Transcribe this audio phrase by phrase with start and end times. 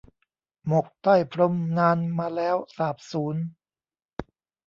[0.67, 3.35] หมกใต้พรมนานมาแล้วสาบสูญ